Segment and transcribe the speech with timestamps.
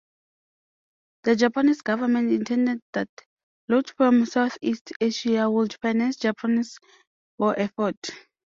[1.25, 3.07] The Japanese government intended that
[3.67, 6.79] loot from Southeast Asia would finance Japan's
[7.37, 8.09] war effort.